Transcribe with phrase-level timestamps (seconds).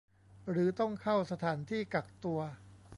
[0.49, 2.39] หรือต้องเข้าสถานที่กักตัว